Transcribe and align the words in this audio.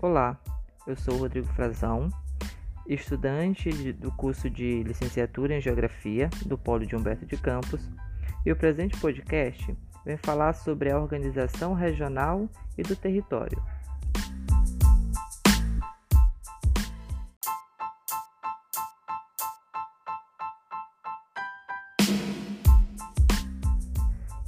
Olá, 0.00 0.38
eu 0.86 0.94
sou 0.94 1.14
o 1.14 1.18
Rodrigo 1.18 1.48
Frazão, 1.54 2.08
estudante 2.86 3.92
do 3.92 4.12
curso 4.12 4.48
de 4.48 4.84
licenciatura 4.84 5.56
em 5.56 5.60
Geografia 5.60 6.30
do 6.46 6.56
Polo 6.56 6.86
de 6.86 6.94
Humberto 6.94 7.26
de 7.26 7.36
Campos, 7.36 7.90
e 8.46 8.52
o 8.52 8.54
presente 8.54 8.96
podcast 9.00 9.76
vem 10.04 10.16
falar 10.16 10.52
sobre 10.52 10.92
a 10.92 10.96
organização 10.96 11.74
regional 11.74 12.48
e 12.78 12.82
do 12.84 12.94
território. 12.94 13.60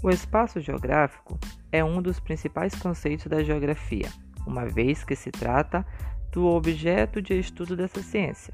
O 0.01 0.11
espaço 0.11 0.61
geográfico 0.61 1.37
é 1.73 1.83
um 1.83 2.01
dos 2.01 2.21
principais 2.21 2.73
conceitos 2.77 3.27
da 3.27 3.43
geografia 3.43 4.09
uma 4.51 4.67
vez 4.67 5.05
que 5.05 5.15
se 5.15 5.31
trata 5.31 5.87
do 6.33 6.47
objeto 6.47 7.23
de 7.23 7.39
estudo 7.39 7.77
dessa 7.77 8.03
ciência. 8.03 8.53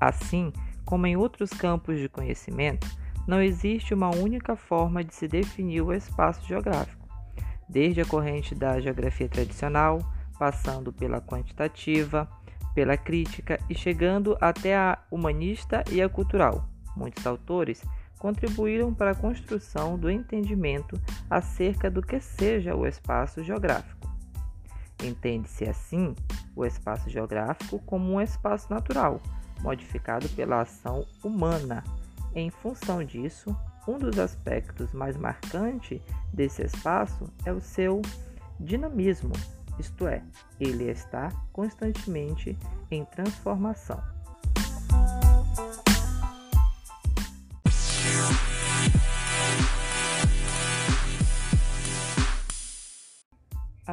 Assim 0.00 0.52
como 0.84 1.06
em 1.06 1.16
outros 1.16 1.50
campos 1.50 1.98
de 1.98 2.08
conhecimento, 2.08 2.86
não 3.26 3.40
existe 3.40 3.94
uma 3.94 4.14
única 4.14 4.54
forma 4.54 5.02
de 5.02 5.14
se 5.14 5.26
definir 5.26 5.80
o 5.80 5.92
espaço 5.92 6.46
geográfico, 6.46 7.08
desde 7.68 8.00
a 8.00 8.04
corrente 8.04 8.54
da 8.54 8.78
geografia 8.80 9.28
tradicional, 9.28 9.98
passando 10.38 10.92
pela 10.92 11.20
quantitativa, 11.20 12.28
pela 12.74 12.96
crítica 12.96 13.58
e 13.68 13.74
chegando 13.74 14.36
até 14.40 14.76
a 14.76 14.98
humanista 15.10 15.82
e 15.90 16.00
a 16.00 16.08
cultural. 16.08 16.68
Muitos 16.96 17.26
autores 17.26 17.82
contribuíram 18.18 18.94
para 18.94 19.10
a 19.10 19.14
construção 19.14 19.98
do 19.98 20.10
entendimento 20.10 21.00
acerca 21.28 21.90
do 21.90 22.02
que 22.02 22.20
seja 22.20 22.74
o 22.74 22.86
espaço 22.86 23.42
geográfico. 23.42 23.95
Entende-se 25.06 25.68
assim 25.68 26.14
o 26.54 26.64
espaço 26.64 27.08
geográfico 27.08 27.78
como 27.80 28.12
um 28.12 28.20
espaço 28.20 28.72
natural, 28.72 29.20
modificado 29.60 30.28
pela 30.30 30.62
ação 30.62 31.06
humana. 31.22 31.84
Em 32.34 32.50
função 32.50 33.04
disso, 33.04 33.56
um 33.86 33.98
dos 33.98 34.18
aspectos 34.18 34.92
mais 34.92 35.16
marcantes 35.16 36.00
desse 36.32 36.62
espaço 36.62 37.32
é 37.44 37.52
o 37.52 37.60
seu 37.60 38.02
dinamismo, 38.58 39.32
isto 39.78 40.06
é, 40.06 40.22
ele 40.58 40.90
está 40.90 41.30
constantemente 41.52 42.56
em 42.90 43.04
transformação. 43.04 44.15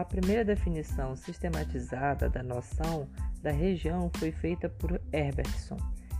A 0.03 0.05
primeira 0.05 0.43
definição 0.43 1.15
sistematizada 1.15 2.27
da 2.27 2.43
noção 2.43 3.07
da 3.41 3.51
região 3.51 4.11
foi 4.17 4.33
feita 4.33 4.67
por 4.67 5.01
Herbertson 5.13 5.77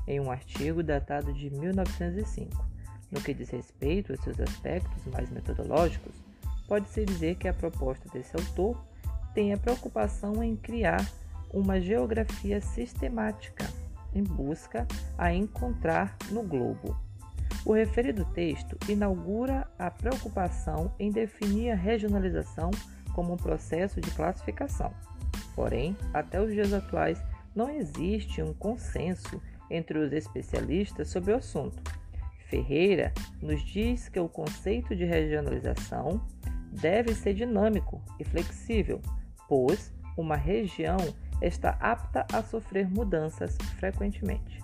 em 0.08 0.22
um 0.22 0.31
artigo 0.31 0.81
datado 0.81 1.34
de 1.34 1.50
1905. 1.50 2.66
No 3.11 3.20
que 3.20 3.34
diz 3.34 3.50
respeito 3.50 4.14
aos 4.14 4.22
seus 4.22 4.39
aspectos 4.39 5.06
mais 5.08 5.30
metodológicos, 5.30 6.16
pode-se 6.66 7.04
dizer 7.04 7.36
que 7.36 7.45
a 7.45 7.54
proposta 7.54 8.08
desse 8.08 8.34
autor 8.38 8.81
tem 9.34 9.52
a 9.52 9.58
preocupação 9.58 10.42
em 10.42 10.56
criar 10.56 11.06
uma 11.52 11.81
geografia 11.81 12.61
sistemática 12.61 13.66
em 14.16 14.23
busca 14.23 14.88
a 15.17 15.34
encontrar 15.34 16.16
no 16.31 16.42
globo. 16.42 16.98
O 17.66 17.73
referido 17.73 18.23
texto 18.34 18.78
inaugura 18.88 19.67
a 19.78 19.92
preocupação 19.92 20.95
em 20.98 21.11
definir 21.11 21.72
a 21.72 21.76
regionalização 21.76 22.72
como 23.14 23.33
um 23.33 23.38
processo 23.38 24.02
de 24.02 24.11
classificação. 24.11 24.94
Porém, 25.56 25.95
até 26.14 26.42
os 26.42 26.52
dias 26.52 26.73
atuais, 26.73 27.23
não 27.55 27.70
existe 27.70 28.42
um 28.42 28.54
consenso 28.54 29.42
entre 29.70 29.98
os 29.98 30.11
especialistas 30.11 31.10
sobre 31.10 31.32
o 31.32 31.37
assunto. 31.37 31.82
Ferreira 32.49 33.14
nos 33.42 33.64
diz 33.64 34.10
que 34.10 34.20
o 34.20 34.30
conceito 34.30 34.95
de 34.95 35.05
regionalização 35.05 36.21
deve 36.71 37.14
ser 37.14 37.33
dinâmico 37.33 38.02
e 38.20 38.23
flexível, 38.23 39.02
pois 39.48 39.93
uma 40.17 40.36
região 40.36 40.98
está 41.42 41.71
apta 41.80 42.26
a 42.32 42.42
sofrer 42.43 42.89
mudanças 42.89 43.58
frequentemente. 43.80 44.64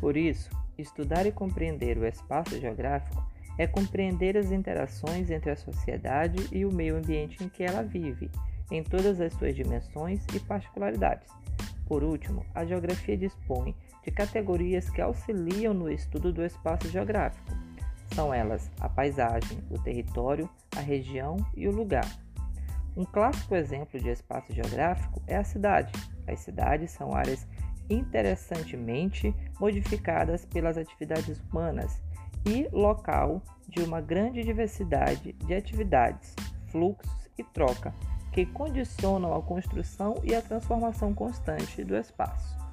Por 0.00 0.16
isso, 0.16 0.50
estudar 0.78 1.26
e 1.26 1.32
compreender 1.32 1.98
o 1.98 2.06
espaço 2.06 2.58
geográfico 2.60 3.24
é 3.58 3.66
compreender 3.66 4.36
as 4.36 4.50
interações 4.50 5.30
entre 5.30 5.50
a 5.50 5.56
sociedade 5.56 6.46
e 6.52 6.64
o 6.64 6.72
meio 6.72 6.96
ambiente 6.96 7.42
em 7.42 7.48
que 7.48 7.62
ela 7.62 7.82
vive, 7.82 8.30
em 8.70 8.82
todas 8.82 9.20
as 9.20 9.32
suas 9.34 9.54
dimensões 9.54 10.24
e 10.34 10.40
particularidades. 10.40 11.28
Por 11.86 12.02
último, 12.02 12.44
a 12.54 12.64
geografia 12.64 13.16
dispõe 13.16 13.74
de 14.04 14.10
categorias 14.10 14.90
que 14.90 15.00
auxiliam 15.00 15.72
no 15.72 15.90
estudo 15.90 16.32
do 16.32 16.44
espaço 16.44 16.88
geográfico. 16.90 17.46
São 18.14 18.32
elas 18.32 18.70
a 18.80 18.88
paisagem, 18.88 19.58
o 19.70 19.78
território, 19.78 20.48
a 20.76 20.80
região 20.80 21.36
e 21.56 21.66
o 21.66 21.70
lugar. 21.70 22.06
Um 22.96 23.04
clássico 23.04 23.54
exemplo 23.54 24.00
de 24.00 24.08
espaço 24.08 24.52
geográfico 24.52 25.22
é 25.26 25.36
a 25.36 25.44
cidade. 25.44 25.92
As 26.26 26.40
cidades 26.40 26.90
são 26.90 27.14
áreas 27.14 27.46
interessantemente 27.88 29.34
modificadas 29.60 30.44
pelas 30.44 30.76
atividades 30.76 31.40
humanas 31.40 32.02
e 32.44 32.68
local 32.72 33.42
de 33.68 33.82
uma 33.82 34.00
grande 34.00 34.42
diversidade 34.42 35.32
de 35.32 35.54
atividades, 35.54 36.34
fluxos 36.68 37.28
e 37.36 37.42
troca 37.42 37.94
que 38.32 38.44
condicionam 38.44 39.34
a 39.34 39.42
construção 39.42 40.14
e 40.22 40.34
a 40.34 40.42
transformação 40.42 41.14
constante 41.14 41.82
do 41.82 41.96
espaço. 41.96 42.65